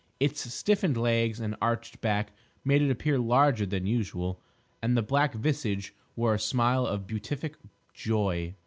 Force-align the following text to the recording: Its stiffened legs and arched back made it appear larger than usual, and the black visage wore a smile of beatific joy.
Its 0.19 0.51
stiffened 0.51 0.97
legs 0.97 1.39
and 1.39 1.55
arched 1.61 2.01
back 2.01 2.31
made 2.65 2.81
it 2.81 2.89
appear 2.89 3.19
larger 3.19 3.67
than 3.67 3.85
usual, 3.85 4.41
and 4.81 4.97
the 4.97 5.03
black 5.03 5.35
visage 5.35 5.93
wore 6.15 6.33
a 6.33 6.39
smile 6.39 6.87
of 6.87 7.05
beatific 7.05 7.55
joy. 7.93 8.55